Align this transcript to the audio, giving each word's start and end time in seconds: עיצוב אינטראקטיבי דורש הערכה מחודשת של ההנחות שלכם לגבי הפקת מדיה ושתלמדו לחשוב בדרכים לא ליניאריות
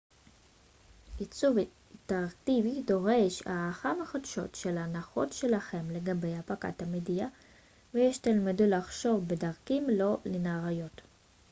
עיצוב 1.19 1.55
אינטראקטיבי 1.89 2.81
דורש 2.83 3.43
הערכה 3.45 3.93
מחודשת 4.01 4.55
של 4.55 4.77
ההנחות 4.77 5.33
שלכם 5.33 5.85
לגבי 5.91 6.35
הפקת 6.35 6.83
מדיה 6.83 7.27
ושתלמדו 7.93 8.63
לחשוב 8.67 9.27
בדרכים 9.27 9.87
לא 9.89 10.17
ליניאריות 10.25 11.01